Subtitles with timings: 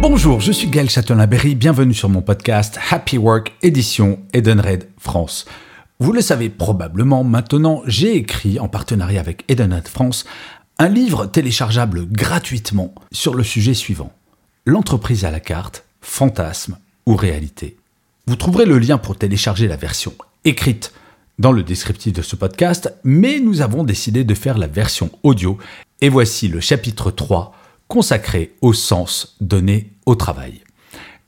[0.00, 5.44] Bonjour, je suis Gaël Châtelain-Berry, bienvenue sur mon podcast Happy Work, édition Edenred France.
[5.98, 10.24] Vous le savez probablement maintenant, j'ai écrit en partenariat avec Edenred France
[10.78, 14.10] un livre téléchargeable gratuitement sur le sujet suivant.
[14.64, 17.76] L'entreprise à la carte, fantasme ou réalité.
[18.26, 20.14] Vous trouverez le lien pour télécharger la version
[20.46, 20.94] écrite
[21.38, 25.58] dans le descriptif de ce podcast, mais nous avons décidé de faire la version audio
[26.00, 27.54] et voici le chapitre 3
[27.90, 30.60] consacré au sens donné au travail.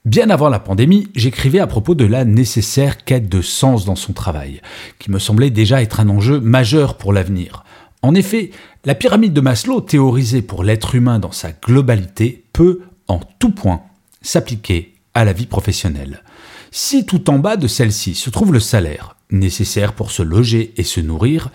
[0.05, 4.13] Bien avant la pandémie, j'écrivais à propos de la nécessaire quête de sens dans son
[4.13, 4.63] travail,
[5.01, 7.65] qui me semblait déjà être un enjeu majeur pour l'avenir.
[8.01, 8.53] En effet,
[8.85, 13.83] la pyramide de Maslow, théorisée pour l'être humain dans sa globalité, peut, en tout point,
[14.23, 16.23] s'appliquer à la vie professionnelle.
[16.71, 20.85] Si tout en bas de celle-ci se trouve le salaire, nécessaire pour se loger et
[20.85, 21.51] se nourrir,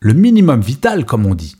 [0.00, 1.56] le minimum vital, comme on dit,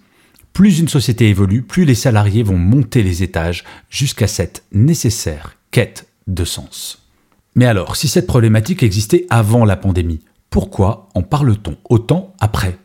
[0.56, 6.06] plus une société évolue, plus les salariés vont monter les étages jusqu'à cette nécessaire quête
[6.28, 7.10] de sens.
[7.54, 12.78] Mais alors, si cette problématique existait avant la pandémie, pourquoi en parle-t-on autant après?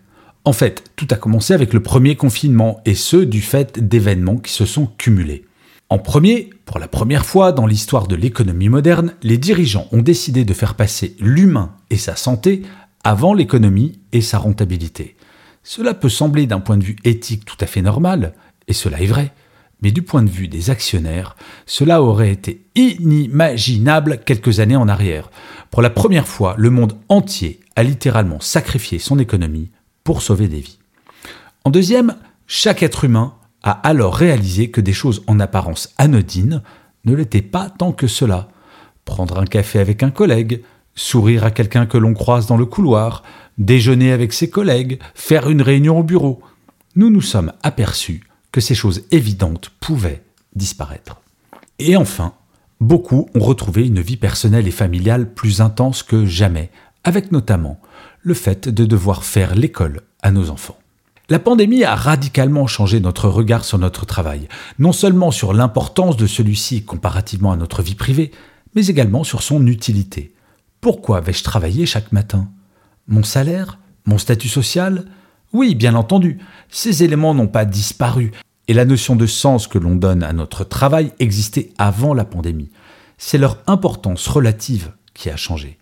[0.43, 4.51] En fait, tout a commencé avec le premier confinement, et ce du fait d'événements qui
[4.51, 5.45] se sont cumulés.
[5.87, 10.43] En premier, pour la première fois dans l'histoire de l'économie moderne, les dirigeants ont décidé
[10.43, 12.63] de faire passer l'humain et sa santé
[13.05, 15.15] avant l'économie et sa rentabilité.
[15.63, 18.33] Cela peut sembler d'un point de vue éthique tout à fait normal,
[18.67, 19.33] et cela est vrai,
[19.81, 25.31] mais du point de vue des actionnaires, cela aurait été inimaginable quelques années en arrière.
[25.69, 29.71] Pour la première fois, le monde entier a littéralement sacrifié son économie
[30.03, 30.79] pour sauver des vies.
[31.63, 32.15] En deuxième,
[32.47, 36.63] chaque être humain a alors réalisé que des choses en apparence anodines
[37.05, 38.49] ne l'étaient pas tant que cela.
[39.05, 40.63] Prendre un café avec un collègue,
[40.95, 43.23] sourire à quelqu'un que l'on croise dans le couloir,
[43.57, 46.41] déjeuner avec ses collègues, faire une réunion au bureau.
[46.95, 50.23] Nous nous sommes aperçus que ces choses évidentes pouvaient
[50.55, 51.21] disparaître.
[51.79, 52.33] Et enfin,
[52.79, 56.69] beaucoup ont retrouvé une vie personnelle et familiale plus intense que jamais,
[57.03, 57.79] avec notamment
[58.21, 60.77] le fait de devoir faire l'école à nos enfants.
[61.29, 66.27] La pandémie a radicalement changé notre regard sur notre travail, non seulement sur l'importance de
[66.27, 68.31] celui-ci comparativement à notre vie privée,
[68.75, 70.33] mais également sur son utilité.
[70.81, 72.49] Pourquoi vais-je travailler chaque matin?
[73.07, 73.77] Mon salaire?
[74.05, 75.05] Mon statut social?
[75.53, 78.31] Oui, bien entendu, ces éléments n'ont pas disparu,
[78.67, 82.71] et la notion de sens que l'on donne à notre travail existait avant la pandémie.
[83.19, 85.77] C'est leur importance relative qui a changé.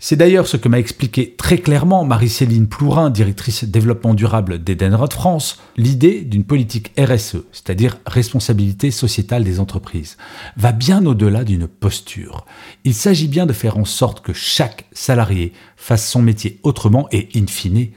[0.00, 5.60] C'est d'ailleurs ce que m'a expliqué très clairement Marie-Céline Plourin, directrice développement durable d'Edenred France,
[5.76, 10.16] l'idée d'une politique RSE, c'est-à-dire responsabilité sociétale des entreprises,
[10.56, 12.46] va bien au-delà d'une posture.
[12.84, 17.28] Il s'agit bien de faire en sorte que chaque salarié fasse son métier autrement et,
[17.34, 17.88] in fine,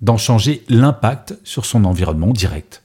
[0.00, 2.82] d'en changer l'impact sur son environnement direct.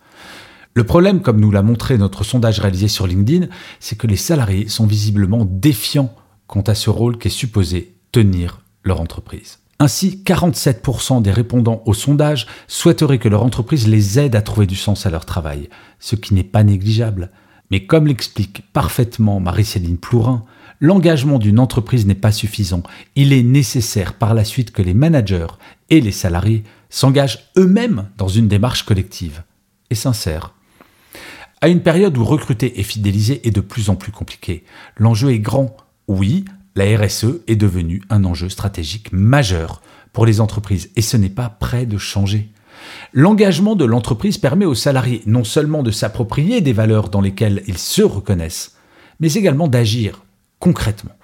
[0.74, 3.48] Le problème, comme nous l'a montré notre sondage réalisé sur LinkedIn,
[3.80, 6.14] c'est que les salariés sont visiblement défiants
[6.48, 7.95] quant à ce rôle qui est supposé
[8.84, 9.60] leur entreprise.
[9.80, 14.76] Ainsi, 47% des répondants au sondage souhaiteraient que leur entreprise les aide à trouver du
[14.76, 17.32] sens à leur travail, ce qui n'est pas négligeable.
[17.72, 20.46] Mais comme l'explique parfaitement Marie-Céline Plourin,
[20.80, 22.84] l'engagement d'une entreprise n'est pas suffisant.
[23.16, 25.48] Il est nécessaire par la suite que les managers
[25.90, 29.44] et les salariés s'engagent eux-mêmes dans une démarche collective
[29.90, 30.54] et sincère.
[31.60, 34.64] À une période où recruter et fidéliser est de plus en plus compliqué,
[34.98, 35.76] l'enjeu est grand.
[36.08, 39.82] Oui, la RSE est devenue un enjeu stratégique majeur
[40.12, 42.50] pour les entreprises et ce n'est pas prêt de changer.
[43.14, 47.78] L'engagement de l'entreprise permet aux salariés non seulement de s'approprier des valeurs dans lesquelles ils
[47.78, 48.76] se reconnaissent,
[49.22, 50.24] mais également d'agir
[50.60, 51.16] concrètement.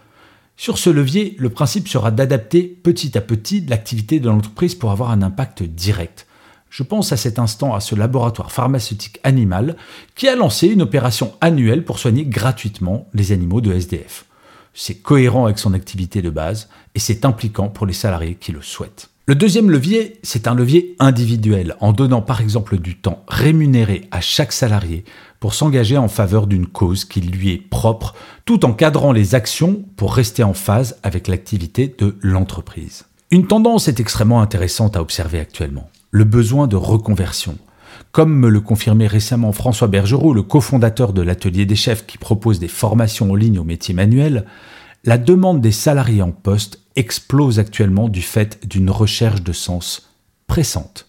[0.59, 5.11] Sur ce levier, le principe sera d'adapter petit à petit l'activité de l'entreprise pour avoir
[5.11, 6.27] un impact direct.
[6.69, 9.77] Je pense à cet instant à ce laboratoire pharmaceutique animal
[10.15, 14.27] qui a lancé une opération annuelle pour soigner gratuitement les animaux de SDF.
[14.75, 18.61] C'est cohérent avec son activité de base et c'est impliquant pour les salariés qui le
[18.61, 19.09] souhaitent.
[19.29, 24.23] Le deuxième levier, c'est un levier individuel, en donnant par exemple du temps rémunéré à
[24.23, 25.05] chaque salarié
[25.39, 28.15] pour s'engager en faveur d'une cause qui lui est propre,
[28.47, 33.05] tout en cadrant les actions pour rester en phase avec l'activité de l'entreprise.
[33.31, 37.59] Une tendance est extrêmement intéressante à observer actuellement, le besoin de reconversion.
[38.13, 42.61] Comme me le confirmait récemment François Bergerot, le cofondateur de l'Atelier des chefs qui propose
[42.61, 44.47] des formations en ligne au métier manuel,
[45.05, 50.11] la demande des salariés en poste explose actuellement du fait d'une recherche de sens
[50.47, 51.07] pressante.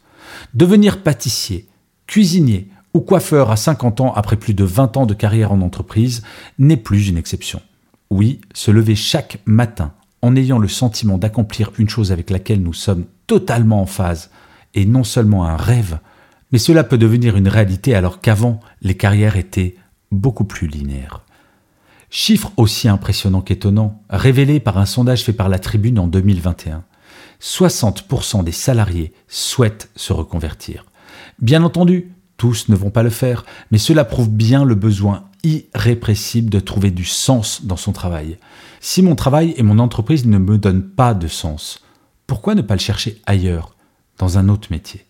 [0.53, 1.68] Devenir pâtissier,
[2.06, 6.24] cuisinier ou coiffeur à 50 ans après plus de 20 ans de carrière en entreprise
[6.57, 7.62] n'est plus une exception.
[8.09, 12.74] Oui, se lever chaque matin en ayant le sentiment d'accomplir une chose avec laquelle nous
[12.74, 14.30] sommes totalement en phase
[14.74, 16.00] est non seulement un rêve,
[16.51, 19.75] mais cela peut devenir une réalité alors qu'avant, les carrières étaient
[20.12, 21.24] beaucoup plus linéaires.
[22.09, 26.83] Chiffre aussi impressionnant qu'étonnant, révélé par un sondage fait par la Tribune en 2021.
[27.39, 30.85] 60% des salariés souhaitent se reconvertir.
[31.39, 36.50] Bien entendu, tous ne vont pas le faire, mais cela prouve bien le besoin irrépressible
[36.50, 38.38] de trouver du sens dans son travail.
[38.81, 41.83] Si mon travail et mon entreprise ne me donnent pas de sens,
[42.27, 43.75] pourquoi ne pas le chercher ailleurs,
[44.17, 45.06] dans un autre métier?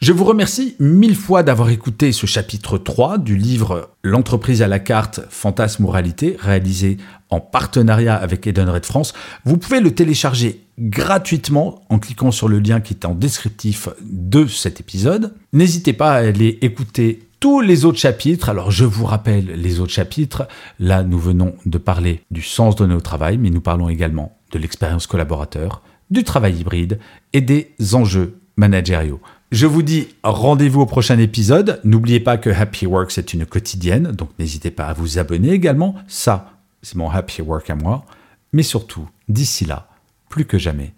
[0.00, 4.78] Je vous remercie mille fois d'avoir écouté ce chapitre 3 du livre L'entreprise à la
[4.78, 6.98] carte, fantasme ou réalité, réalisé
[7.30, 9.14] en partenariat avec Edenred France.
[9.44, 14.46] Vous pouvez le télécharger gratuitement en cliquant sur le lien qui est en descriptif de
[14.46, 15.34] cet épisode.
[15.52, 18.48] N'hésitez pas à aller écouter tous les autres chapitres.
[18.48, 20.48] Alors je vous rappelle les autres chapitres.
[20.78, 24.58] Là, nous venons de parler du sens donné au travail, mais nous parlons également de
[24.58, 26.98] l'expérience collaborateur, du travail hybride
[27.32, 29.20] et des enjeux managériaux.
[29.54, 31.80] Je vous dis rendez-vous au prochain épisode.
[31.84, 35.94] N'oubliez pas que Happy Work, c'est une quotidienne, donc n'hésitez pas à vous abonner également.
[36.08, 38.04] Ça, c'est mon Happy Work à moi.
[38.52, 39.86] Mais surtout, d'ici là,
[40.28, 40.92] plus que jamais,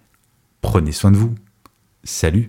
[0.63, 1.35] prenez soin de vous.
[2.03, 2.49] Salut